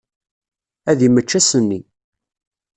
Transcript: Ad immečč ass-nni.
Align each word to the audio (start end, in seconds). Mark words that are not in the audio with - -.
Ad 0.89 0.99
immečč 1.05 1.31
ass-nni. 1.39 1.79